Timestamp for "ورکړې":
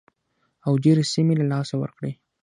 1.77-2.11